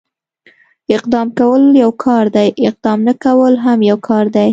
اقدام 0.95 1.27
کول 1.39 1.63
يو 1.83 1.91
کار 2.03 2.25
دی، 2.35 2.47
اقدام 2.67 2.99
نه 3.07 3.13
کول 3.23 3.53
هم 3.65 3.79
يو 3.89 3.97
کار 4.07 4.25
دی. 4.35 4.47